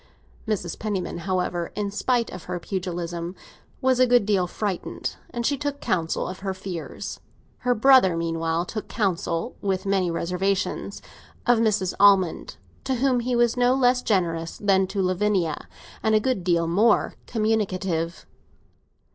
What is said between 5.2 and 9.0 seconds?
and she took counsel of her fears. Her brother meanwhile took